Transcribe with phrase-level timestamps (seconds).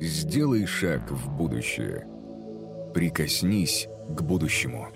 [0.00, 2.06] Сделай шаг в будущее.
[2.92, 4.88] Прикоснись к будущему.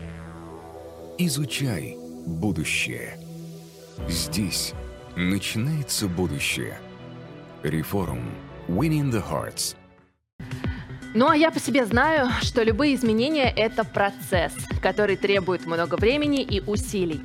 [1.18, 3.16] Изучай будущее.
[4.08, 4.74] Здесь
[5.14, 6.78] начинается будущее.
[7.62, 8.22] Реформ.
[8.66, 9.76] Winning the Hearts.
[11.14, 14.52] Ну а я по себе знаю, что любые изменения– это процесс,
[14.82, 17.20] который требует много времени и усилий.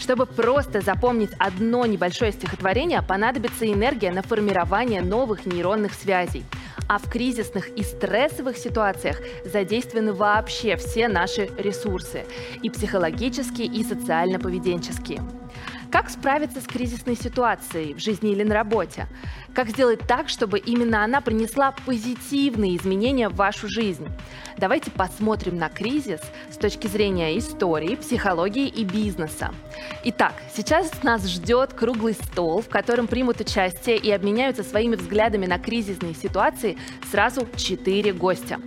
[0.00, 6.44] Чтобы просто запомнить одно небольшое стихотворение, понадобится энергия на формирование новых нейронных связей.
[6.88, 12.24] А в кризисных и стрессовых ситуациях задействованы вообще все наши ресурсы–
[12.62, 15.22] и психологические, и социально-поведенческие.
[15.94, 19.06] Как справиться с кризисной ситуацией в жизни или на работе?
[19.54, 24.08] Как сделать так, чтобы именно она принесла позитивные изменения в вашу жизнь?
[24.58, 26.18] Давайте посмотрим на кризис
[26.50, 29.54] с точки зрения истории, психологии и бизнеса.
[30.02, 35.60] Итак, сейчас нас ждет круглый стол, в котором примут участие и обменяются своими взглядами на
[35.60, 36.76] кризисные ситуации
[37.12, 38.58] сразу четыре гостя.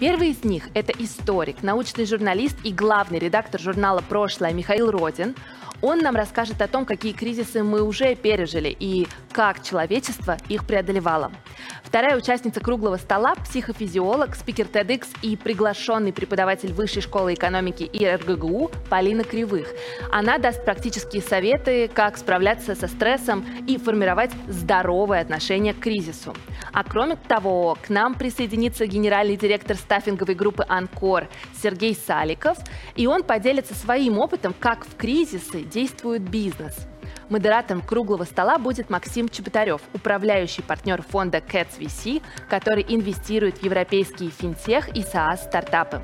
[0.00, 5.34] Первый из них– это историк, научный журналист и главный редактор журнала «Прошлое» Михаил Родин.
[5.82, 8.74] Он нам расскажет о том, какие кризисы мы уже пережили.
[8.78, 11.32] И как человечество их преодолевало.
[11.84, 18.70] Вторая участница круглого стола– психофизиолог, спикер TEDx и приглашенный преподаватель Высшей школы экономики и РГГУ
[18.88, 19.68] Полина Кривых.
[20.12, 26.32] Она даст практические советы, как справляться со стрессом и формировать здоровое отношение к кризису.
[26.72, 31.28] А кроме того, к нам присоединится генеральный директор стаффинговой группы «Анкор»
[31.60, 32.58] Сергей Саликов,
[32.94, 36.86] и он поделится своим опытом, как в кризисы действует бизнес.
[37.30, 44.30] Модератором круглого стола будет Максим Чеботарев, управляющий партнер фонда Cats VC, который инвестирует в европейские
[44.30, 46.02] финтех и SaaS-стартапы.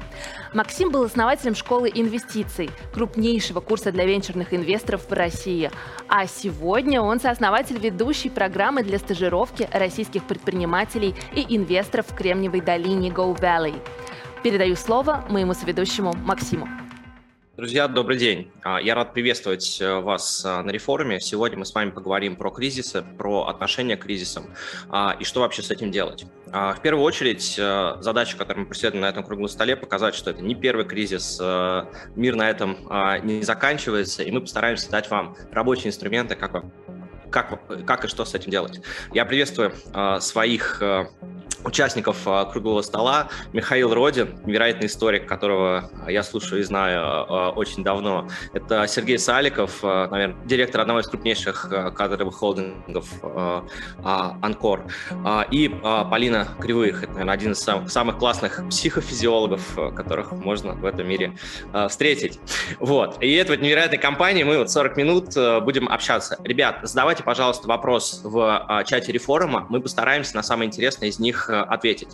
[0.54, 5.68] Максим был основателем школы инвестиций, крупнейшего курса для венчурных инвесторов в России.
[6.08, 13.10] А сегодня он сооснователь ведущей программы для стажировки российских предпринимателей и инвесторов в Кремниевой долине
[13.10, 13.74] Go Valley.
[14.44, 16.85] Передаю слово моему соведущему Максиму.
[17.56, 18.50] Друзья, добрый день.
[18.62, 21.20] А, я рад приветствовать э, вас а, на реформе.
[21.20, 24.50] Сегодня мы с вами поговорим про кризисы, про отношения к кризисам
[24.90, 26.26] а, и что вообще с этим делать.
[26.46, 30.42] В первую очередь, э, задача, которую мы преследуем на этом круглом столе, показать, что это
[30.42, 32.76] не первый кризис, э, мир на этом
[33.24, 36.62] не заканчивается, и мы постараемся дать вам рабочие инструменты, как,
[37.36, 38.80] как, как и что с этим делать.
[39.12, 39.72] Я приветствую
[40.20, 40.82] своих
[41.66, 43.28] участников а, круглого стола.
[43.52, 48.28] Михаил Родин, невероятный историк, которого я слушаю и знаю а, очень давно.
[48.54, 53.06] Это Сергей Саликов, а, наверное, директор одного из крупнейших кадровых холдингов
[54.02, 54.84] «Анкор».
[55.50, 61.08] И Полина Кривых, это, наверное, один из самых, самых классных психофизиологов, которых можно в этом
[61.08, 61.32] мире
[61.88, 62.38] встретить.
[62.78, 63.22] Вот.
[63.22, 66.38] И это вот невероятной компании мы вот 40 минут будем общаться.
[66.44, 69.66] Ребят, задавайте, пожалуйста, вопрос в чате реформа.
[69.68, 72.08] Мы постараемся на самые интересные из них Э, ответить.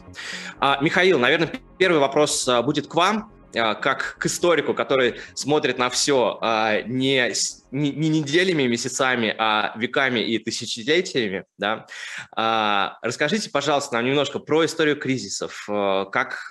[0.59, 5.78] А, Михаил, наверное, первый вопрос э, будет к вам э, как к историку, который смотрит
[5.78, 6.39] на все
[6.87, 7.33] не,
[7.71, 11.87] не, не неделями, месяцами, а веками и тысячелетиями, да,
[12.34, 16.47] а, расскажите, пожалуйста, нам немножко про историю кризисов, как,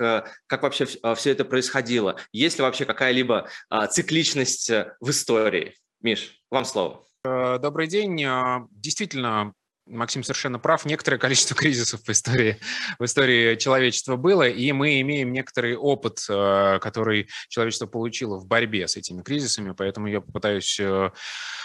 [0.48, 3.48] как вообще все это происходило, есть ли вообще какая-либо
[3.90, 5.76] цикличность в истории?
[6.02, 7.11] Миш, вам слово.
[7.24, 8.18] Добрый день.
[8.72, 9.54] Действительно,
[9.86, 10.86] Максим совершенно прав.
[10.86, 12.58] Некоторое количество кризисов в истории,
[12.98, 18.88] в истории человечества было, и мы имеем некоторый опыт, э, который человечество получило в борьбе
[18.88, 21.12] с этими кризисами, поэтому я попытаюсь э,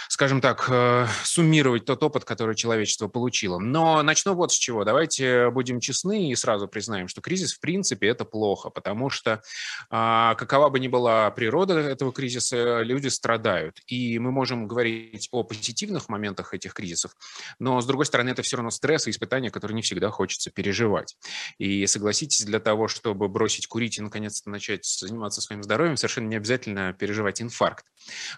[0.09, 3.59] скажем так, э, суммировать тот опыт, который человечество получило.
[3.59, 4.85] Но начну вот с чего.
[4.85, 9.43] Давайте будем честны и сразу признаем, что кризис в принципе это плохо, потому что
[9.91, 13.81] а, какова бы ни была природа этого кризиса, люди страдают.
[13.87, 17.13] И мы можем говорить о позитивных моментах этих кризисов,
[17.59, 21.17] но с другой стороны это все равно стресс и испытания, которые не всегда хочется переживать.
[21.59, 26.37] И согласитесь, для того, чтобы бросить курить и наконец-то начать заниматься своим здоровьем, совершенно не
[26.37, 27.85] обязательно переживать инфаркт.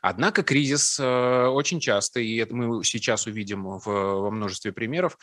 [0.01, 5.19] Однако кризис э, очень часто, и это мы сейчас увидим в, во множестве примеров,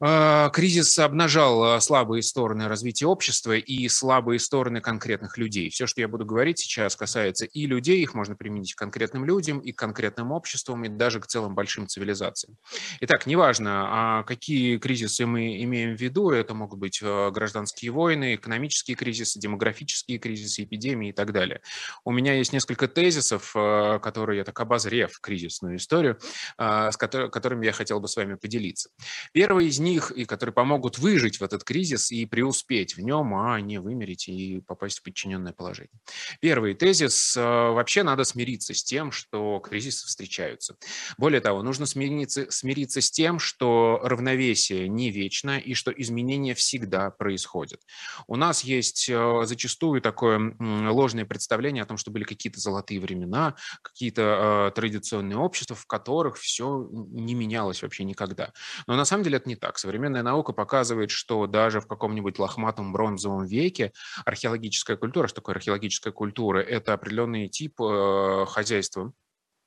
[0.00, 5.68] кризис обнажал а, слабые стороны развития общества и слабые стороны конкретных людей.
[5.68, 9.58] Все, что я буду говорить сейчас, касается и людей, их можно применить к конкретным людям,
[9.58, 12.56] и к конкретным обществам, и даже к целым большим цивилизациям.
[13.00, 18.96] Итак, неважно, а какие кризисы мы имеем в виду, это могут быть гражданские войны, экономические
[18.96, 21.60] кризисы, демографические кризисы, эпидемии и так далее.
[22.06, 26.18] У меня есть несколько тезисов, которые я так обозрев кризисную историю,
[26.58, 28.88] с которыми я хотел бы с вами поделиться.
[29.32, 33.34] Первый из них них и которые помогут выжить в этот кризис и преуспеть в нем,
[33.34, 36.00] а не вымереть и попасть в подчиненное положение.
[36.40, 37.36] Первый тезис.
[37.36, 40.76] Э, вообще надо смириться с тем, что кризисы встречаются.
[41.18, 47.10] Более того, нужно смириться, смириться с тем, что равновесие не вечно и что изменения всегда
[47.10, 47.80] происходят.
[48.26, 53.56] У нас есть э, зачастую такое ложное представление о том, что были какие-то золотые времена,
[53.82, 58.52] какие-то э, традиционные общества, в которых все не менялось вообще никогда.
[58.86, 59.78] Но на самом деле это не так.
[59.80, 63.92] Современная наука показывает, что даже в каком-нибудь лохматом бронзовом веке
[64.26, 66.58] археологическая культура, что такое археологическая культура?
[66.58, 69.14] Это определенный тип э, хозяйства,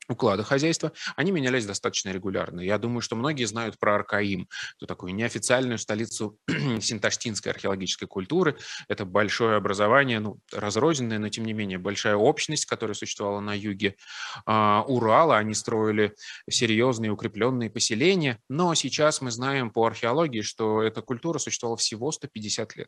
[0.09, 2.59] уклада хозяйства, они менялись достаточно регулярно.
[2.59, 6.37] Я думаю, что многие знают про Аркаим, эту такую неофициальную столицу
[6.81, 8.57] синташтинской археологической культуры.
[8.87, 13.95] Это большое образование, ну, разрозненное, но тем не менее большая общность, которая существовала на юге
[14.45, 15.37] а, Урала.
[15.37, 16.13] Они строили
[16.49, 22.75] серьезные укрепленные поселения, но сейчас мы знаем по археологии, что эта культура существовала всего 150
[22.75, 22.87] лет.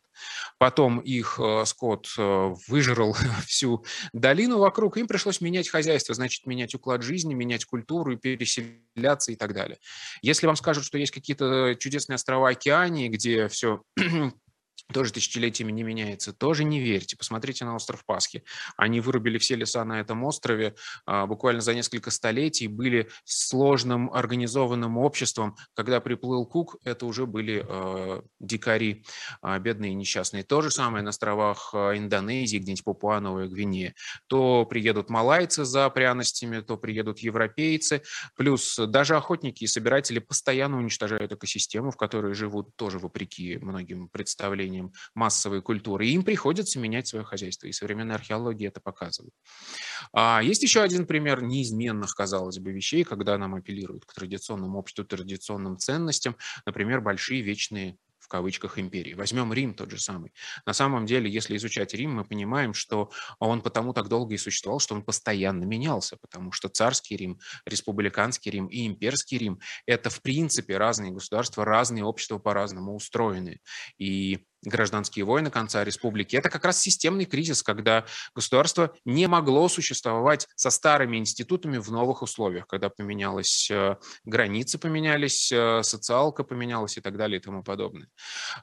[0.58, 3.16] Потом их э, скот э, выжрал
[3.46, 9.32] всю долину вокруг, им пришлось менять хозяйство, значит, менять уклад жизни, менять культуру и переселяться
[9.32, 9.78] и так далее.
[10.22, 13.82] Если вам скажут, что есть какие-то чудесные острова Океании, где все
[14.92, 17.16] тоже тысячелетиями не меняется, тоже не верьте.
[17.16, 18.44] Посмотрите на остров Пасхи.
[18.76, 20.74] Они вырубили все леса на этом острове
[21.06, 25.56] а, буквально за несколько столетий, были сложным организованным обществом.
[25.74, 29.04] Когда приплыл Кук, это уже были э, дикари,
[29.42, 30.44] э, бедные и несчастные.
[30.44, 33.94] То же самое на островах Индонезии, где-нибудь Папуа-Новая Гвинея.
[34.28, 38.02] То приедут малайцы за пряностями, то приедут европейцы.
[38.36, 44.75] Плюс даже охотники и собиратели постоянно уничтожают экосистему, в которой живут тоже вопреки многим представлениям
[44.76, 49.34] становлением массовой культуры, и им приходится менять свое хозяйство, и современная археология это показывает.
[50.12, 55.04] А есть еще один пример неизменных, казалось бы, вещей, когда нам апеллируют к традиционному обществу,
[55.04, 56.36] традиционным ценностям,
[56.66, 57.96] например, большие вечные
[58.26, 59.14] в кавычках империи.
[59.14, 60.32] Возьмем Рим тот же самый.
[60.66, 64.80] На самом деле, если изучать Рим, мы понимаем, что он потому так долго и существовал,
[64.80, 70.22] что он постоянно менялся, потому что царский Рим, республиканский Рим и имперский Рим– это в
[70.22, 73.60] принципе разные государства, разные общества по-разному устроены.
[73.96, 76.36] И гражданские войны конца республики.
[76.36, 78.04] Это как раз системный кризис, когда
[78.34, 85.50] государство не могло существовать со старыми институтами в новых условиях, когда поменялась э, границы, поменялись,
[85.52, 88.08] э, социалка поменялась и так далее и тому подобное.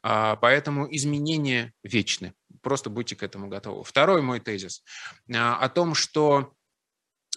[0.01, 2.33] А, поэтому изменения вечны.
[2.61, 3.83] Просто будьте к этому готовы.
[3.83, 4.83] Второй мой тезис
[5.33, 6.53] а, о том, что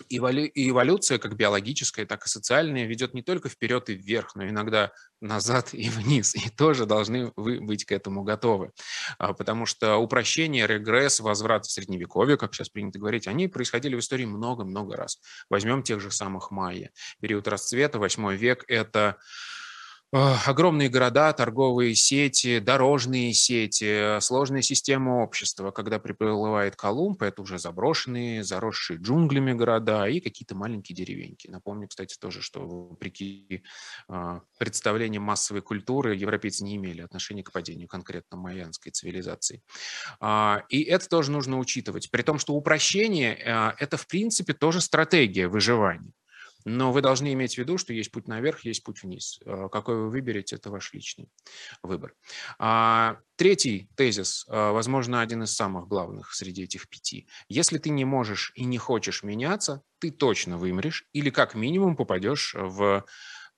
[0.09, 4.93] и эволюция, как биологическая, так и социальная, ведет не только вперед и вверх, но иногда
[5.21, 6.35] назад и вниз.
[6.35, 8.73] И тоже должны вы быть к этому готовы.
[9.19, 14.01] А, потому что упрощение, регресс, возврат в Средневековье, как сейчас принято говорить, они происходили в
[14.01, 15.19] истории много-много раз.
[15.49, 16.91] Возьмем тех же самых майя.
[17.21, 19.17] Период расцвета, 8 век– это
[20.13, 25.71] огромные города, торговые сети, дорожные сети, сложная система общества.
[25.71, 31.49] Когда приплывает Колумб, это уже заброшенные, заросшие джунглями города и какие-то маленькие деревеньки.
[31.49, 33.65] Напомню, кстати, тоже, что вопреки
[34.09, 39.63] а, представлениям массовой культуры европейцы не имели отношения к падению конкретно майянской цивилизации.
[40.21, 42.11] А, и это тоже нужно учитывать.
[42.11, 46.13] При том, что упрощение а,– это, в принципе, тоже стратегия выживания.
[46.67, 49.39] Но вы должны иметь в виду, что есть путь наверх, есть путь вниз.
[49.47, 51.31] Э, какой вы выберете, это ваш личный
[51.81, 52.13] выбор.
[52.59, 57.29] А, третий тезис, э, возможно, один из самых главных среди этих пяти.
[57.49, 62.57] Если ты не можешь и не хочешь меняться, ты точно вымрешь или как минимум попадешь
[62.59, 63.07] в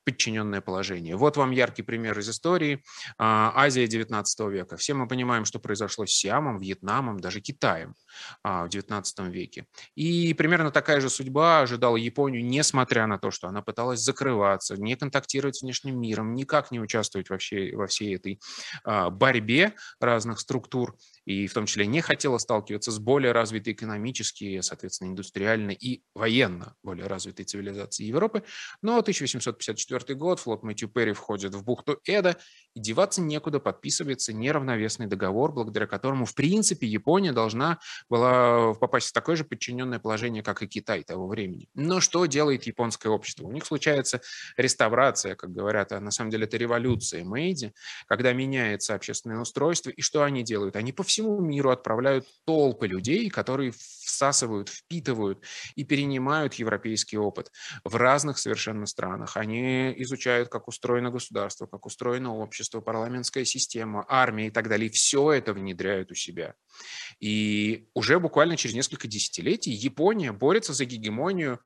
[0.09, 1.17] подчиненное положение.
[1.17, 2.83] Вот вам яркий пример из истории.
[3.19, 4.79] А, Азия XIX века.
[4.79, 7.95] Все мы понимаем, что произошло с Сиамом, Вьетнамом, даже Китаем
[8.43, 9.67] а, в XIX веке.
[9.97, 14.97] И примерно такая же судьба ожидала Японию, несмотря на то, что она пыталась закрываться, не
[14.97, 18.41] контактировать с внешним миром, никак не участвовать вообще во всей этой
[18.85, 20.97] а, борьбе разных структур
[21.29, 26.75] и в том числе не хотела сталкиваться с более развитой экономически, соответственно, индустриально и военно
[26.83, 28.45] более развитой цивилизацией Европы.
[28.81, 32.39] Но 1854 год, флот Мэтью Перри входит в бухту Эда,
[32.75, 39.13] и деваться некуда, подписывается неравновесный договор, благодаря которому, в принципе, Япония должна была попасть в
[39.13, 41.69] такое же подчиненное положение, как и Китай того времени.
[41.75, 43.47] Но что делает японское общество?
[43.47, 44.23] У них случается
[44.57, 47.75] реставрация, как говорят, а на самом деле это революция Мэйди,
[48.07, 50.75] когда меняется общественное устройство, и что они делают?
[50.75, 55.45] Они по всему всему миру отправляют толпы людей, которые всасывают, впитывают
[55.75, 57.51] и перенимают европейский опыт
[57.83, 59.37] в разных совершенно странах.
[59.37, 64.91] Они изучают, как устроено государство, как устроено общество, парламентская система, армия и так далее.
[64.91, 66.55] Все это внедряют у себя.
[67.19, 71.59] И уже буквально через несколько десятилетий Япония борется за гегемонию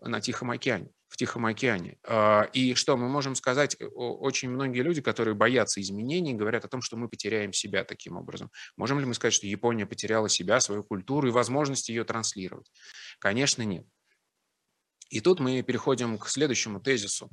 [0.00, 1.98] на Тихом океане в Тихом океане.
[2.04, 3.76] А, и что мы можем сказать?
[3.94, 8.50] Очень многие люди, которые боятся изменений, говорят о том, что мы потеряем себя таким образом.
[8.76, 12.70] Можем ли мы сказать, что Япония потеряла себя, свою культуру и возможность ее транслировать?
[13.18, 13.86] Конечно, нет.
[15.08, 17.30] И тут мы переходим к следующему тезису.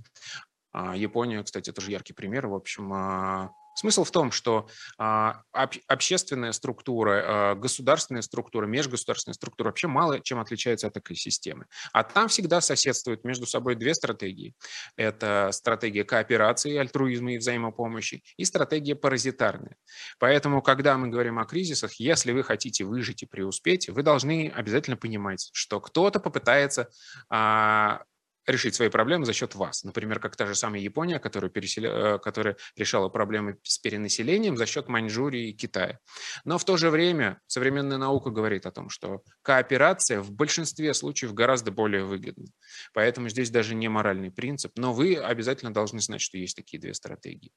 [0.72, 2.48] А, Япония, кстати, это же яркий пример.
[2.48, 4.68] В общем, а, Смысл в том, что
[4.98, 11.66] а, общественная структура, государственная структура, межгосударственная структура вообще мало чем отличается от экосистемы.
[11.94, 14.56] А там всегда соседствуют между собой две стратегии.
[14.96, 19.76] Это стратегия кооперации, альтруизма и взаимопомощи и стратегия паразитарная.
[20.20, 24.98] Поэтому, когда мы говорим о кризисах, если вы хотите выжить и преуспеть, вы должны обязательно
[24.98, 26.90] понимать, что кто-то попытается
[27.30, 28.04] а,
[28.48, 29.84] решить свои проблемы за счет вас.
[29.84, 31.90] Например, как та же самая Япония, которая, переселя...
[31.90, 36.00] Э, которая решала проблемы с перенаселением за счет Маньчжурии и Китая.
[36.44, 41.34] Но в то же время современная наука говорит о том, что кооперация в большинстве случаев
[41.34, 42.46] гораздо более выгодна.
[42.94, 46.94] Поэтому здесь даже не моральный принцип, но вы обязательно должны знать, что есть такие две
[46.94, 47.52] стратегии.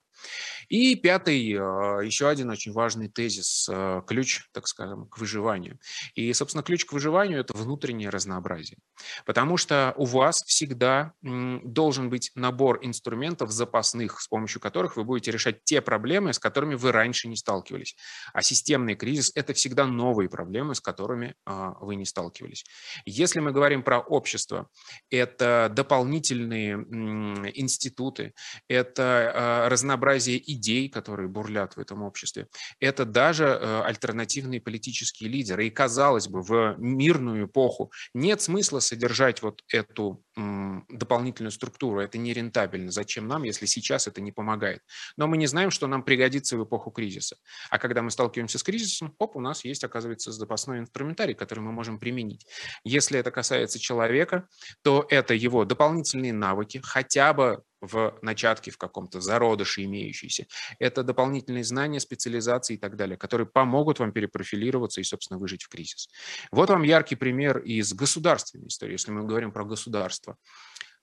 [0.69, 5.79] И пятый, э, еще один очень важный тезис, э, ключ, так скажем, к выживанию.
[6.15, 8.79] И, собственно, ключ к выживанию– это внутреннее разнообразие.
[9.25, 15.05] Потому что у вас всегда всегда должен быть набор инструментов запасных, с помощью которых вы
[15.05, 17.97] будете решать те проблемы, с которыми вы раньше не сталкивались.
[18.33, 22.65] А системный кризис– это всегда новые проблемы, с которыми а, вы не сталкивались.
[23.05, 24.69] Если мы говорим про общество,
[25.11, 26.75] это дополнительные
[27.55, 28.35] институты,
[28.69, 32.47] это а, разнообразие идей, которые бурлят в этом обществе,
[32.79, 35.67] это даже а, альтернативные политические лидеры.
[35.67, 40.23] И, казалось бы, в мирную эпоху нет смысла содержать вот эту
[40.89, 42.01] дополнительную структуру.
[42.01, 42.91] Это нерентабельно.
[42.91, 44.83] Зачем нам, если сейчас это не помогает?
[45.17, 47.37] Но мы не знаем, что нам пригодится в эпоху кризиса.
[47.71, 51.73] А когда мы сталкиваемся с кризисом, оп, у нас есть, оказывается, запасной инструментарий, который мы
[51.73, 52.47] можем применить.
[52.85, 54.49] Если это касается человека,
[54.83, 60.47] то это его дополнительные навыки, хотя бы в начатке, в каком-то зародыше имеющиеся.
[60.79, 65.69] Это дополнительные знания, специализации и так далее, которые помогут вам перепрофилироваться и, собственно, выжить в
[65.69, 66.09] кризис.
[66.51, 70.37] Вот вам яркий пример из государственной истории, если мы говорим про государство.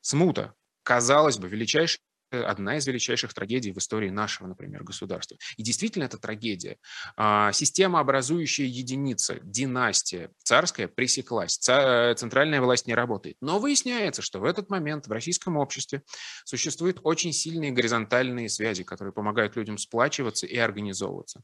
[0.01, 0.53] Смута,
[0.83, 2.01] казалось бы, величайший
[2.43, 5.37] одна из величайших трагедий в истории нашего, например, государства.
[5.57, 6.77] И действительно это трагедия.
[7.15, 13.37] А, система, образующая единица, династия царская пресеклась, центральная власть не работает.
[13.41, 16.03] Но выясняется, что в этот момент в российском обществе
[16.43, 21.41] существуют очень сильные горизонтальные связи, которые помогают людям сплачиваться и организовываться.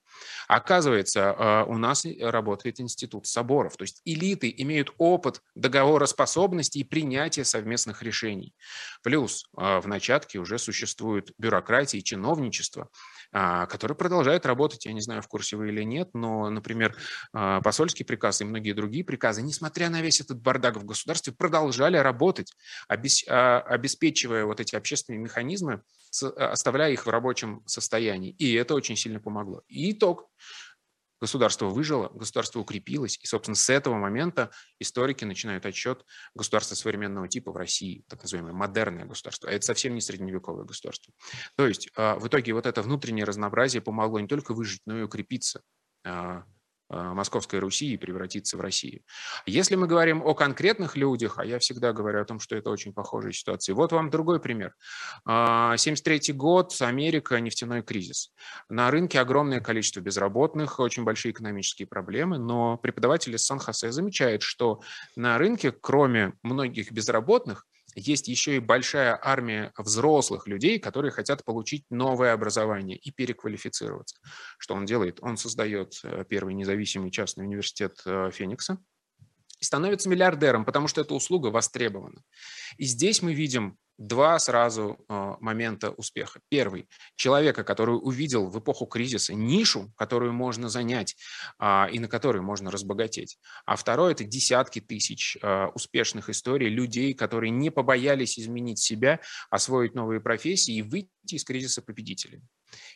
[0.47, 7.43] Оказывается, а, у нас работает институт соборов, то есть элиты имеют опыт договороспособности и принятия
[7.43, 8.53] совместных решений.
[9.03, 12.89] Плюс а, в начатке уже существует существует бюрократия и чиновничество,
[13.31, 16.95] а, которые продолжают работать, я не знаю, в курсе вы или нет, но, например,
[17.33, 21.97] а, посольский приказ и многие другие приказы, несмотря на весь этот бардак в государстве, продолжали
[21.97, 22.53] работать,
[22.87, 25.81] а, обеспечивая вот эти общественные механизмы,
[26.35, 28.31] оставляя их в рабочем состоянии.
[28.31, 29.61] И это очень сильно помогло.
[29.67, 30.27] И итог.
[31.21, 34.49] Государство выжило, государство укрепилось, и, собственно, с этого момента
[34.79, 39.93] историки начинают отчет государства современного типа в России, так называемое модерное государство, а это совсем
[39.93, 41.13] не средневековое государство.
[41.55, 45.03] То есть а, в итоге вот это внутреннее разнообразие помогло не только выжить, но и
[45.03, 45.61] укрепиться
[46.03, 46.43] а,
[46.91, 49.01] Московской Руси и превратиться в Россию.
[49.45, 52.93] Если мы говорим о конкретных людях, а я всегда говорю о том, что это очень
[52.93, 53.75] похожая ситуация.
[53.75, 54.75] Вот вам другой пример.
[55.25, 58.31] 1973 а, год, Америка, нефтяной кризис.
[58.69, 64.81] На рынке огромное количество безработных, очень большие экономические проблемы, но преподаватель из Сан-Хосе замечает, что
[65.15, 71.85] на рынке, кроме многих безработных, есть еще и большая армия взрослых людей, которые хотят получить
[71.89, 74.17] новое образование и переквалифицироваться.
[74.57, 75.19] Что он делает?
[75.21, 78.77] Он создает э, первый независимый частный университет э, Феникса
[79.61, 82.21] и становится миллиардером, потому что эта услуга востребована.
[82.77, 86.39] И здесь мы видим два сразу э, момента успеха.
[86.49, 91.15] Первый– человека, который увидел в эпоху кризиса нишу, которую можно занять
[91.59, 93.37] э, и на которой можно разбогатеть.
[93.65, 99.19] А второй– это десятки тысяч э, успешных историй людей, которые не побоялись изменить себя,
[99.51, 102.47] освоить новые профессии и выйти из кризиса победителями.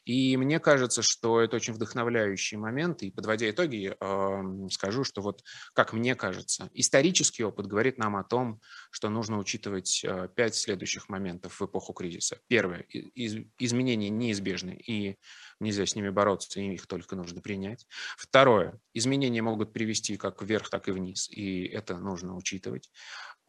[0.05, 3.03] И мне кажется, что это очень вдохновляющий момент.
[3.03, 8.23] И подводя итоги, э, скажу, что вот, как мне кажется, исторический опыт говорит нам о
[8.23, 12.39] том, что нужно учитывать э, пять следующих моментов в эпоху кризиса.
[12.47, 12.81] Первое.
[12.81, 15.17] Из, изменения неизбежны, и
[15.59, 17.85] нельзя с ними бороться, и их только нужно принять.
[18.17, 18.79] Второе.
[18.93, 22.89] Изменения могут привести как вверх, так и вниз, и это нужно учитывать.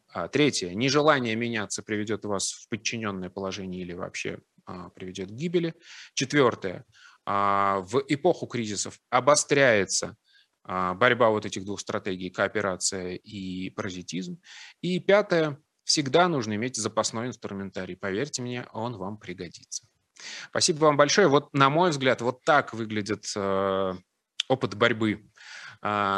[0.09, 0.73] А третье.
[0.73, 4.39] Нежелание меняться приведет вас в подчиненное положение или вообще
[4.95, 5.73] приведет к гибели.
[6.13, 6.85] Четвертое.
[7.25, 10.15] А, в эпоху кризисов обостряется
[10.63, 14.39] а, борьба вот этих двух стратегий, кооперация и паразитизм.
[14.81, 17.97] И пятое, всегда нужно иметь запасной инструментарий.
[17.97, 19.85] Поверьте мне, он вам пригодится.
[20.49, 21.27] Спасибо вам большое.
[21.27, 23.93] Вот, на мой взгляд, вот так выглядит э,
[24.47, 25.36] опыт борьбы а,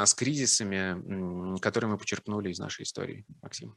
[0.05, 3.25] с кризисами, которые мы почерпнули из нашей истории.
[3.41, 3.75] Максим.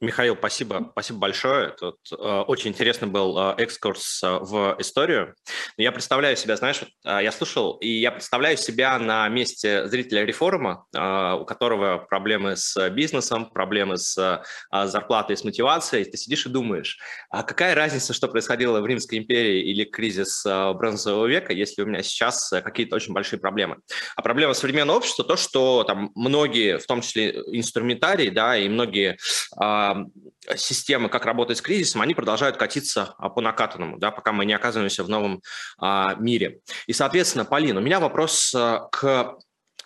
[0.00, 1.70] Михаил, спасибо, спасибо большое.
[1.70, 5.34] Тут э, очень интересный был э, экскурс в историю.
[5.76, 11.44] Я представляю себя, знаешь, я слушал, и я представляю себя на месте зрителя реформа, у
[11.44, 16.04] которого проблемы с бизнесом, проблемы с зарплатой, с мотивацией.
[16.04, 16.98] Ты сидишь и думаешь,
[17.30, 22.02] а какая разница, что происходило в Римской империи или кризис бронзового века, если у меня
[22.02, 23.78] сейчас какие-то очень большие проблемы.
[24.16, 29.18] А проблема современного общества то, что там многие, в том числе инструментарии, да, и многие
[29.60, 29.94] э,
[30.56, 35.02] системы, как работать с кризисом, они продолжают катиться по накатанному, да, пока мы не оказываемся
[35.02, 35.42] в новом
[35.82, 36.60] э, мире.
[36.86, 38.54] И, соответственно, Полин, у меня вопрос
[38.92, 39.36] к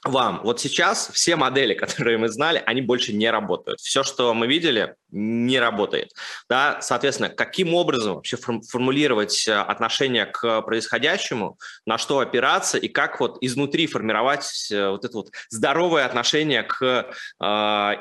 [0.04, 0.40] вам.
[0.44, 3.80] Вот сейчас все модели, которые мы знали, они больше не работают.
[3.80, 6.12] Все, что мы видели, не работает.
[6.48, 6.78] Да?
[6.80, 13.38] Соответственно, каким образом вообще формулировать э, отношение к происходящему, на что опираться и как вот
[13.40, 17.44] изнутри формировать э, вот это вот здоровое отношение к э,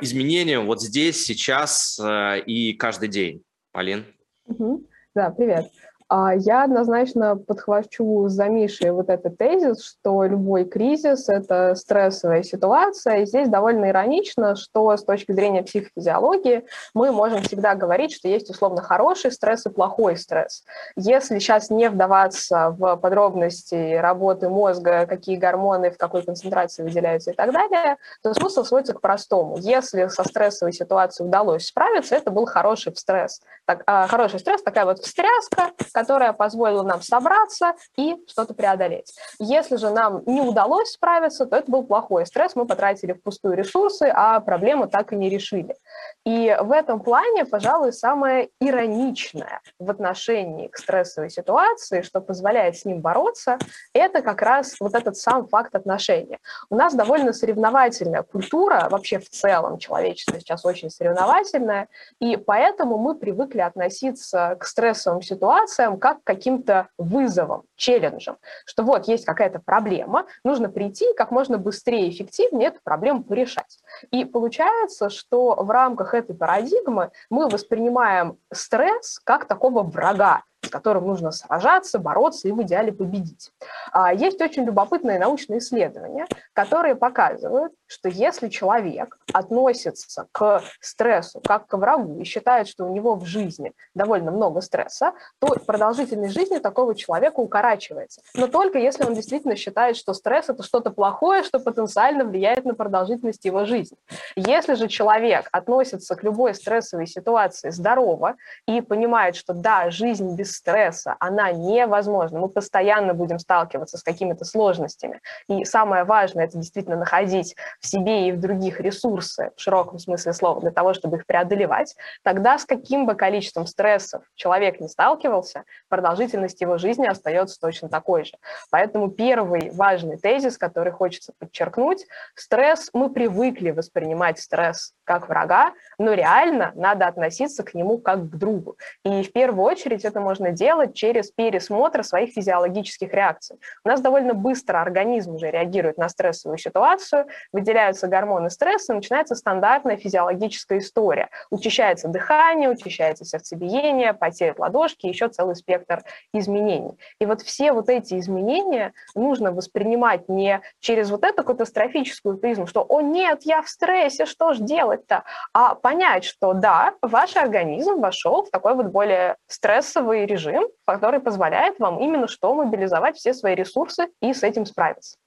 [0.01, 3.43] изменениям вот здесь, сейчас э, и каждый день.
[3.71, 4.05] Полин?
[4.45, 4.85] Угу.
[5.15, 5.65] Да, привет.
[5.65, 13.17] А я однозначно подхвачу за Мишей вот этот тезис, что любой кризис– это стрессовая ситуация.
[13.17, 18.49] И здесь довольно иронично, что с точки зрения психофизиологии мы можем всегда говорить, что есть
[18.49, 20.63] условно хороший стресс и плохой стресс.
[20.95, 27.33] Если сейчас не вдаваться в подробности работы мозга, какие гормоны в какой концентрации выделяются и
[27.33, 29.57] так далее, то смысл сводится к простому.
[29.57, 33.41] Если со стрессовой ситуацией удалось справиться, это был хороший стресс.
[33.65, 39.15] Так, а, хороший стресс– такая вот встряска, которая позволила нам собраться и что-то преодолеть.
[39.39, 44.03] Если же нам не удалось справиться, то это был плохой стресс, мы потратили впустую ресурсы,
[44.13, 45.75] а проблему так и не решили.
[46.23, 52.85] И в этом плане, пожалуй, самое ироничное в отношении к стрессовой ситуации, что позволяет с
[52.85, 53.57] ним бороться,
[53.93, 56.37] это как раз вот этот сам факт отношения.
[56.69, 61.87] У нас довольно соревновательная культура, вообще в целом человечество сейчас очень соревновательное,
[62.19, 69.07] и поэтому мы привыкли относиться к стрессовым ситуациям считаем как каким-то вызовом, челленджем, что вот
[69.07, 73.79] есть какая-то проблема, нужно прийти как можно быстрее и эффективнее эту проблему порешать.
[74.11, 81.07] И получается, что в рамках этой парадигмы мы воспринимаем стресс как такого врага, с которым
[81.07, 83.51] нужно сражаться, бороться и в идеале победить.
[83.91, 91.67] А, есть очень любопытные научные исследования, которые показывают, что если человек относится к стрессу как
[91.67, 96.59] к врагу и считает, что у него в жизни довольно много стресса, то продолжительность жизни
[96.59, 98.21] такого человека укорачивается.
[98.35, 102.73] Но только если он действительно считает, что стресс– это что-то плохое, что потенциально влияет на
[102.73, 103.97] продолжительность его жизни.
[104.35, 108.35] Если же человек относится к любой стрессовой ситуации здорово
[108.67, 112.39] и понимает, что да, жизнь без стресса, она невозможна.
[112.39, 115.21] Мы постоянно будем сталкиваться с какими-то сложностями.
[115.47, 120.33] И самое важное– это действительно находить в себе и в других ресурсы, в широком смысле
[120.33, 121.95] слова, для того, чтобы их преодолевать.
[122.23, 128.25] Тогда с каким бы количеством стрессов человек не сталкивался, продолжительность его жизни остается точно такой
[128.25, 128.33] же.
[128.71, 136.13] Поэтому первый важный тезис, который хочется подчеркнуть– стресс, мы привыкли воспринимать стресс как врага, но
[136.13, 138.77] реально надо относиться к нему как к другу.
[139.03, 143.57] И в первую очередь это можно делать через пересмотр своих физиологических реакций.
[143.85, 149.95] У нас довольно быстро организм уже реагирует на стрессовую ситуацию, выделяются гормоны стресса, начинается стандартная
[149.95, 151.29] физиологическая история.
[151.49, 156.97] Учащается дыхание, учащается сердцебиение, потеют ладошки, еще целый спектр изменений.
[157.21, 162.85] И вот все вот эти изменения нужно воспринимать не через вот эту катастрофическую призму, что
[162.87, 164.57] «О нет, я в стрессе, что ж
[164.97, 171.19] делать-то?» А понять, что да, ваш организм вошел в такой вот более стрессовый режим, который
[171.19, 175.17] позволяет вам именно что мобилизовать все свои ресурсы и с этим справиться.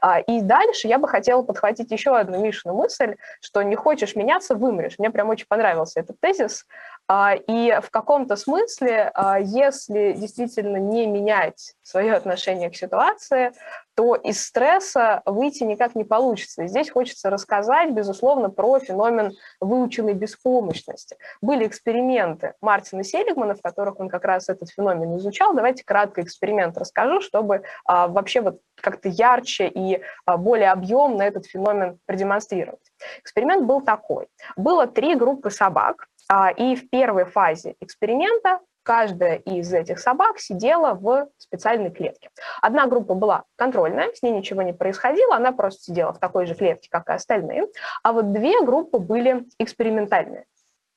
[0.00, 4.54] А, и дальше я бы хотела подхватить еще одну Мишину мысль, что не хочешь меняться,
[4.54, 4.98] вымрешь.
[4.98, 6.66] Мне прям очень понравился этот тезис.
[7.08, 13.52] А, и в каком-то смысле, а, если действительно не менять свое отношение к ситуации,
[13.96, 16.66] то из стресса выйти никак не получится.
[16.66, 21.16] Здесь хочется рассказать, безусловно, про феномен выученной беспомощности.
[21.40, 25.54] Были эксперименты Мартина Селигмана, в которых он как раз этот феномен изучал.
[25.54, 31.46] Давайте кратко эксперимент расскажу, чтобы а, вообще вот как-то ярче и а, более объемно этот
[31.46, 32.92] феномен продемонстрировать.
[33.20, 34.28] Эксперимент был такой.
[34.56, 40.94] Было три группы собак, а, и в первой фазе эксперимента каждая из этих собак сидела
[40.94, 42.30] в специальной клетке.
[42.62, 46.54] Одна группа была контрольная, с ней ничего не происходило, она просто сидела в такой же
[46.54, 47.66] клетке, как и остальные,
[48.04, 50.44] а вот две группы были экспериментальные.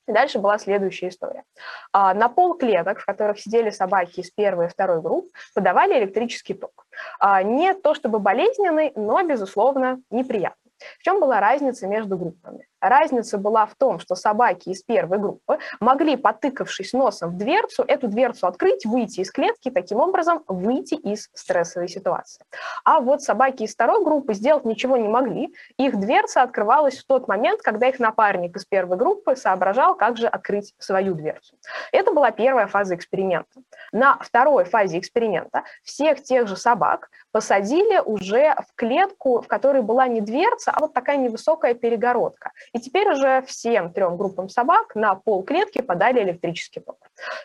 [0.08, 1.44] И дальше была следующая история.
[1.92, 6.54] А, на пол клеток, в которых сидели собаки из первой и второй групп, подавали электрический
[6.54, 6.86] ток.
[7.20, 10.69] А, не то чтобы болезненный, но, безусловно, неприятный.
[11.00, 12.68] В чем была разница между группами?
[12.82, 18.08] Разница была в том, что собаки из первой группы могли, потыкавшись носом в дверцу, эту
[18.08, 22.44] дверцу открыть, выйти из клетки, таким образом выйти из стрессовой ситуации.
[22.84, 25.54] А вот собаки из второй группы сделать ничего не могли.
[25.78, 30.28] Их дверца открывалась в тот момент, когда их напарник из первой группы соображал, как же
[30.28, 31.56] открыть свою дверцу.
[31.94, 33.62] Это была первая фаза эксперимента.
[33.94, 40.08] На второй фазе эксперимента всех тех же собак посадили уже в клетку, в которой была
[40.08, 42.52] не дверца, а вот такая невысокая перегородка.
[42.74, 46.98] И теперь уже всем трем группам собак на пол клетки подали электрический ток.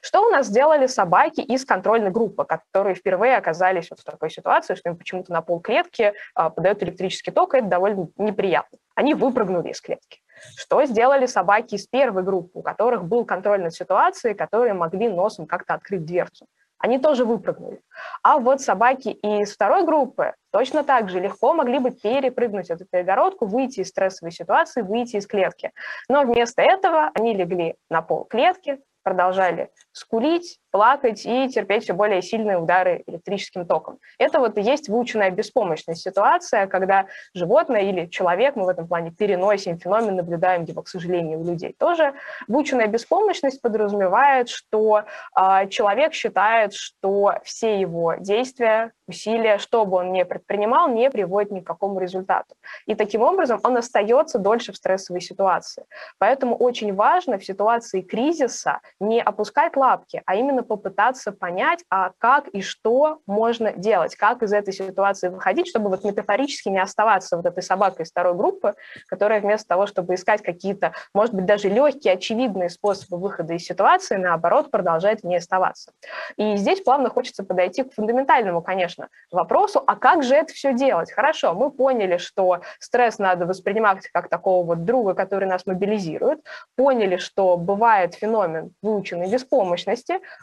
[0.02, 4.74] Что у нас сделали собаки из контрольной группы, которые впервые оказались вот в такой ситуации,
[4.74, 8.78] что им почему-то на пол клетки а, подают электрический ток, и это довольно неприятно.
[8.94, 10.20] Они выпрыгнули из клетки.
[10.56, 15.46] Что сделали собаки из первой группы, у которых был контроль над ситуацией, которые могли носом
[15.46, 16.46] как-то открыть дверцу?
[16.84, 17.80] Они тоже выпрыгнули.
[18.22, 23.46] А вот собаки из второй группы точно так же легко могли бы перепрыгнуть эту перегородку,
[23.46, 25.72] выйти из стрессовой ситуации, выйти из клетки.
[26.10, 32.20] Но вместо этого они легли на пол клетки, продолжали скулить, плакать и терпеть все более
[32.20, 34.00] сильные удары электрическим током.
[34.18, 39.12] Это вот и есть выученная беспомощность ситуация, когда животное или человек, мы в этом плане
[39.12, 42.12] переносим феномен, наблюдаем его, к сожалению, у людей тоже.
[42.48, 45.04] Выученная беспомощность подразумевает, что
[45.36, 51.52] э, человек считает, что все его действия, усилия, что бы он ни предпринимал, не приводят
[51.52, 52.56] ни к какому результату.
[52.86, 55.84] И таким образом он остается дольше в стрессовой ситуации.
[56.18, 62.48] Поэтому очень важно в ситуации кризиса не опускать лапки, а именно попытаться понять, а как
[62.48, 67.44] и что можно делать, как из этой ситуации выходить, чтобы вот метафорически не оставаться вот
[67.44, 68.74] этой собакой из второй группы,
[69.06, 74.16] которая вместо того, чтобы искать какие-то, может быть, даже легкие, очевидные способы выхода из ситуации,
[74.16, 75.92] наоборот, продолжает в ней оставаться.
[76.36, 81.12] И здесь плавно хочется подойти к фундаментальному, конечно, вопросу, а как же это все делать?
[81.12, 86.40] Хорошо, мы поняли, что стресс надо воспринимать как такого вот друга, который нас мобилизирует,
[86.76, 89.73] поняли, что бывает феномен выученной беспомощности,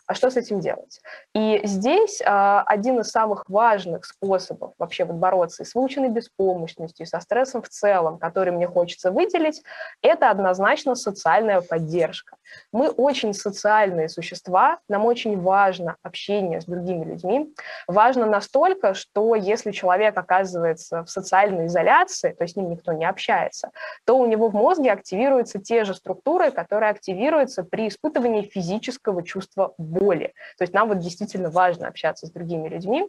[0.07, 1.01] а что с этим делать?
[1.33, 7.19] И здесь а, один из самых важных способов вообще вот бороться с выученной беспомощностью, со
[7.19, 9.63] стрессом в целом, который мне хочется выделить,
[10.01, 12.37] это однозначно социальная поддержка.
[12.71, 17.53] Мы очень социальные существа, нам очень важно общение с другими людьми.
[17.87, 23.05] Важно настолько, что если человек оказывается в социальной изоляции, то есть с ним никто не
[23.05, 23.71] общается,
[24.05, 29.73] то у него в мозге активируются те же структуры, которые активируются при испытывании физического чувства
[29.77, 30.33] боли.
[30.57, 33.07] То есть нам вот действительно важно общаться с другими людьми,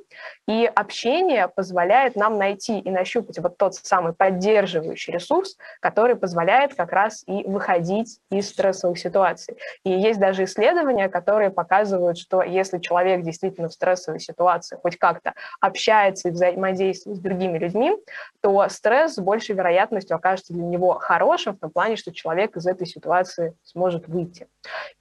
[0.49, 6.93] и общение позволяет нам найти и нащупать вот тот самый поддерживающий ресурс, который позволяет как
[6.93, 9.32] раз и выходить из стрессовых ситуаций.
[9.85, 15.35] И есть даже исследования, которые показывают, что если человек действительно в стрессовой ситуации хоть как-то
[15.61, 17.97] общается и взаимодействует с другими людьми,
[18.41, 22.67] то стресс с большей вероятностью окажется для него хорошим в том плане, что человек из
[22.67, 24.49] этой ситуации сможет выйти.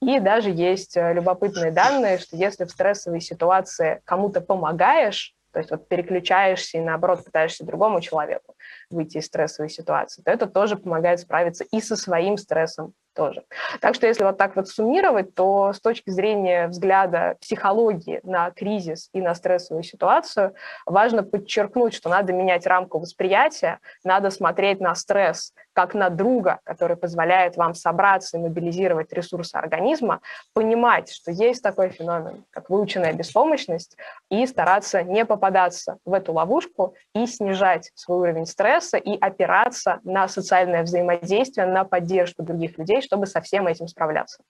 [0.00, 5.70] И даже есть э, любопытные данные, что если в стрессовой ситуации кому-то помогаешь, то есть
[5.70, 8.56] вот переключаешься и наоборот пытаешься другому человеку
[8.90, 13.44] выйти из стрессовой ситуации, то это тоже помогает справиться и со своим стрессом тоже.
[13.80, 19.08] Так что если вот так вот суммировать, то с точки зрения взгляда психологии на кризис
[19.12, 20.54] и на стрессовую ситуацию
[20.86, 26.96] важно подчеркнуть, что надо менять рамку восприятия, надо смотреть на стресс как на друга, который
[26.96, 30.20] позволяет вам собраться и мобилизировать ресурсы организма,
[30.52, 33.96] понимать, что есть такой феномен, как выученная беспомощность,
[34.30, 40.28] и стараться не попадаться в эту ловушку и снижать свой уровень стресса и опираться на
[40.28, 44.42] социальное взаимодействие, на поддержку других людей, чтобы со всем этим справляться.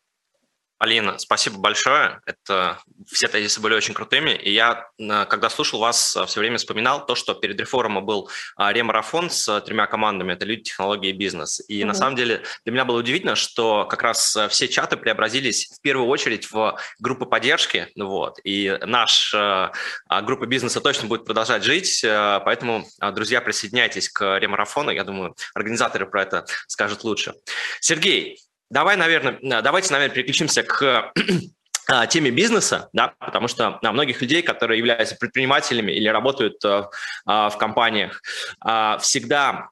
[0.83, 2.19] Алина, спасибо большое.
[2.27, 4.33] Это все тезисы были очень крутыми.
[4.33, 8.29] И я, э, когда слушал вас, э, все время вспоминал то, что перед реформой был
[8.57, 10.33] а, ремарафон с тремя командами.
[10.33, 11.63] Это люди, технологии и бизнес.
[11.69, 11.87] И mm-hmm.
[11.87, 15.81] на самом деле для меня было удивительно, что как раз э, все чаты преобразились в
[15.83, 17.87] первую очередь в группы поддержки.
[17.95, 18.41] Вот.
[18.43, 19.71] И наша
[20.23, 22.01] группа бизнеса точно будет продолжать жить.
[22.05, 24.91] Поэтому, друзья, присоединяйтесь к ремарафону.
[24.91, 27.35] Я думаю, организаторы про это скажут лучше.
[27.81, 28.41] Сергей,
[28.73, 31.13] Давай, наверное, давайте, наверное, переключимся к
[31.91, 37.51] а, теме бизнеса, да, потому что а, многих людей, которые являются предпринимателями или работают а,
[37.51, 38.23] в компаниях,
[39.01, 39.69] всегда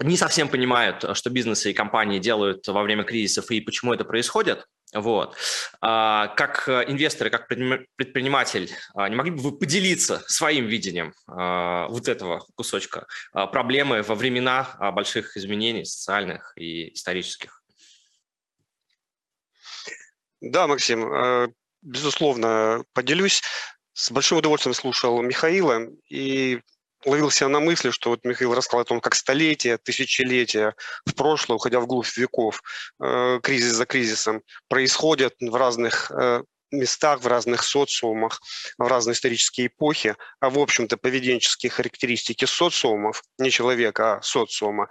[0.00, 4.66] не совсем понимают, что бизнесы и компании делают во время кризисов и почему это происходит.
[4.92, 5.36] Вот.
[5.80, 14.02] Как инвесторы, как предприниматель, не могли бы вы поделиться своим видением вот этого кусочка проблемы
[14.02, 17.59] во времена больших изменений социальных и исторических?
[20.40, 21.48] Да, Максим, э,
[21.82, 23.42] безусловно, поделюсь.
[23.92, 26.60] С большим удовольствием слушал Михаила и
[27.04, 30.74] ловил себя на мысли, что вот Михаил рассказал о том, как столетия, тысячелетия
[31.06, 32.62] в прошлое, уходя вглубь веков,
[33.02, 38.40] э, кризис за кризисом, происходят в разных э, местах, в разных социумах,
[38.78, 44.88] в разные исторические эпохи, а в общем-то поведенческие характеристики социумов, не человека, а социума,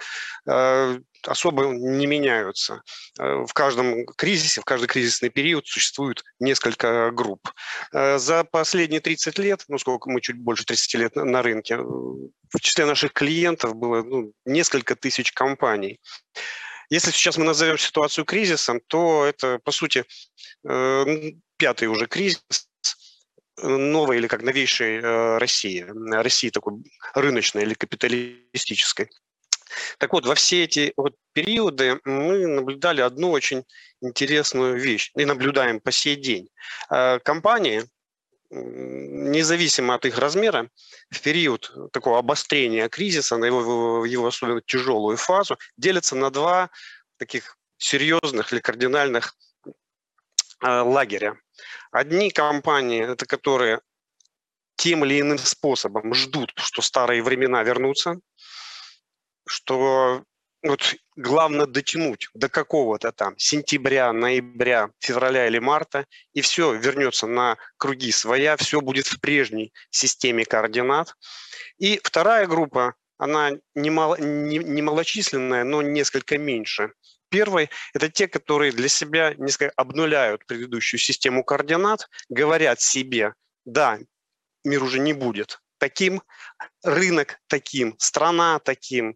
[0.48, 2.82] э, особо не меняются.
[3.20, 7.52] Э, в каждом кризисе, в каждый кризисный период существует несколько групп.
[7.94, 12.60] Э, за последние 30 лет, ну сколько мы чуть больше 30 лет на рынке, в
[12.62, 16.00] числе наших клиентов было ну, несколько тысяч компаний.
[16.89, 20.06] Если сейчас мы назовем ситуацию кризисом, то это, по сути,
[21.60, 22.41] пятый уже кризис
[23.62, 26.76] новой или как новейшей э, России, России такой
[27.13, 29.10] рыночной или капиталистической.
[29.98, 33.63] Так вот, во все эти вот периоды мы наблюдали одну очень
[34.02, 36.50] интересную вещь и наблюдаем по сей день.
[36.89, 37.84] Э, компании,
[38.50, 40.69] независимо от их размера,
[41.12, 46.69] в период такого обострения кризиса, на его, его особенно тяжелую фазу, делятся на два
[47.17, 49.36] таких серьезных или кардинальных
[50.62, 51.38] Э, лагеря.
[51.91, 53.82] Одни компании, это которые
[54.75, 58.19] тем или иным способом ждут, что старые времена вернутся,
[59.47, 60.23] что
[60.62, 67.58] вот главное дотянуть до какого-то там сентября, ноября, февраля или марта, и все вернется на
[67.78, 71.15] круги своя, все будет в прежней системе координат.
[71.78, 76.91] И вторая группа, она немало, не, немалочисленная, но несколько меньше.
[77.30, 83.34] Первый– это те, которые для себя несколько обнуляют предыдущую систему координат, говорят себе,
[83.65, 84.00] да,
[84.63, 86.22] мир уже не будет таким,
[86.84, 89.15] рынок таким, страна таким,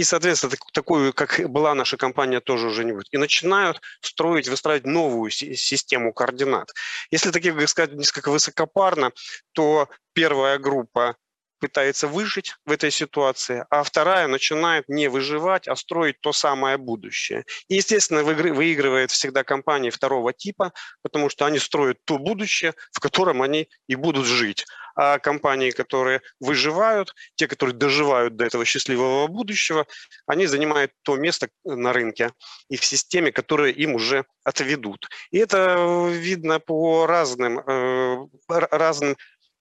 [0.00, 3.08] и, соответственно, такую, как была наша компания, тоже уже не будет.
[3.10, 6.72] И начинают строить, выстраивать новую систему координат.
[7.10, 9.12] Если таких, сказать, несколько высокопарно,
[9.52, 11.16] то первая группа
[11.60, 17.44] пытается выжить в этой ситуации, а вторая начинает не выживать, а строить то самое будущее.
[17.68, 23.42] И, естественно, выигрывает всегда компании второго типа, потому что они строят то будущее, в котором
[23.42, 24.64] они и будут жить.
[24.96, 29.86] А компании, которые выживают, те, которые доживают до этого счастливого будущего,
[30.26, 32.32] они занимают то место на рынке
[32.68, 35.08] и в системе, которые им уже отведут.
[35.30, 39.16] И это видно по разным, э, разным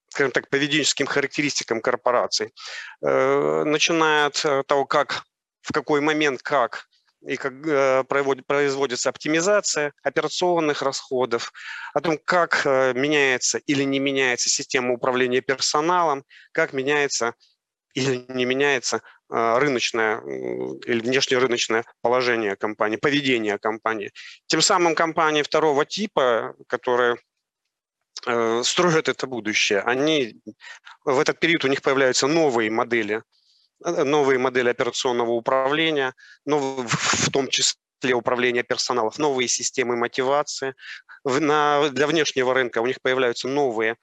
[0.10, 2.54] скажем так, поведенческим характеристикам корпораций,
[3.02, 5.24] э, начиная от э, того, как,
[5.62, 6.88] в какой момент, как
[7.28, 11.52] и как э, производится оптимизация операционных расходов,
[11.94, 17.34] о том, как меняется или не меняется система управления персоналом, как меняется
[17.94, 20.22] или не меняется рыночное
[20.86, 24.12] или внешнерыночное положение компании, поведение компании.
[24.48, 27.18] Тем самым компании второго типа, которые
[28.64, 29.80] строят это будущее.
[29.82, 30.42] Они,
[31.06, 33.24] в этот период у них появляются новые модели,
[33.84, 36.14] э, новые модели операционного управления,
[36.46, 40.76] в том числе управления персоналов, новые системы мотивации.
[41.24, 43.98] На, для внешнего рынка у них появляются новые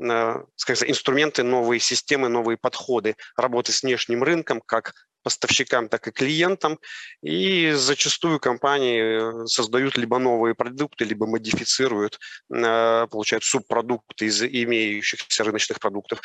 [0.00, 6.10] э, скажем, инструменты, новые системы, новые подходы работы с внешним рынком, как поставщикам, так и
[6.10, 6.78] клиентам.
[7.22, 12.18] И зачастую компании э, создают либо новые продукты, либо модифицируют,
[12.52, 16.20] э, получают субпродукты из имеющихся рыночных продуктов.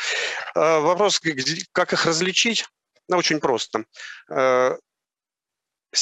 [0.56, 1.22] Э, вопрос,
[1.72, 2.66] как их различить?
[3.08, 3.86] Ну, очень просто.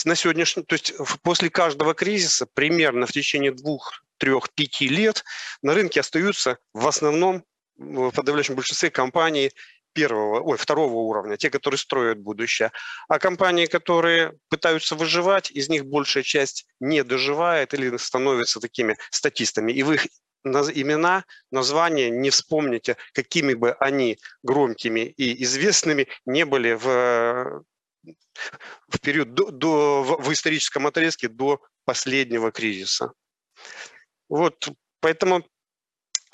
[0.03, 5.23] На сегодняшний, то есть после каждого кризиса примерно в течение двух, трех, пяти лет
[5.61, 7.43] на рынке остаются в основном
[7.77, 9.51] в подавляющем большинстве компаний
[9.95, 12.71] первого, ой, второго уровня, те, которые строят будущее.
[13.07, 19.71] А компании, которые пытаются выживать, из них большая часть не доживает или становятся такими статистами.
[19.71, 20.07] И вы их
[20.43, 27.63] имена, названия не вспомните, какими бы они громкими и известными не были в,
[28.87, 33.13] в период до, до, в историческом отрезке до последнего кризиса.
[34.29, 34.67] Вот,
[34.99, 35.43] поэтому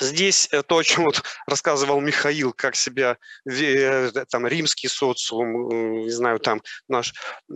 [0.02, 6.10] Здесь э, то, о чем вот рассказывал Михаил, как себя э, там римский социум, не
[6.10, 7.14] знаю, там наш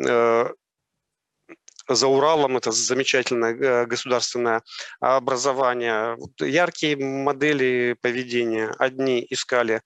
[0.08, 0.50] э,
[1.88, 4.64] за Уралом это замечательное государственное
[5.00, 6.18] образование.
[6.40, 8.74] Яркие модели поведения.
[8.80, 9.84] Одни искали,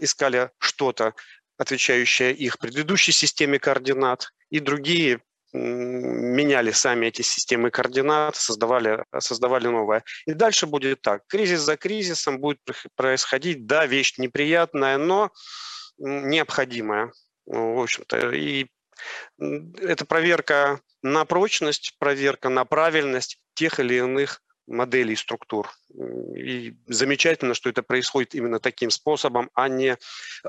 [0.00, 1.14] искали что-то,
[1.58, 5.20] отвечающее их предыдущей системе координат, и другие
[5.56, 10.04] меняли сами эти системы координат, создавали, создавали новое.
[10.26, 11.22] И дальше будет так.
[11.26, 12.60] Кризис за кризисом будет
[12.94, 15.30] происходить, да, вещь неприятная, но
[15.98, 17.12] необходимая.
[17.46, 18.66] В общем-то, и
[19.38, 25.70] Это проверка на прочность, проверка на правильность тех или иных моделей структур.
[26.36, 29.96] И замечательно, что это происходит именно таким способом, а не э,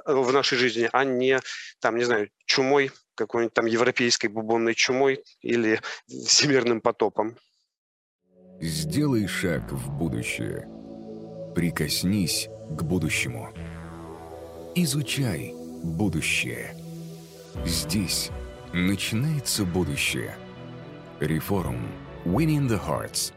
[0.05, 1.39] в нашей жизни, а не,
[1.79, 7.37] там, не знаю, чумой, какой-нибудь там европейской бубонной чумой или всемирным потопом.
[8.59, 10.67] Сделай шаг в будущее.
[11.55, 13.53] Прикоснись к будущему.
[14.75, 15.53] Изучай
[15.83, 16.75] будущее.
[17.65, 18.29] Здесь
[18.73, 20.35] начинается будущее.
[21.19, 21.91] Реформ.
[22.25, 23.33] Winning the Hearts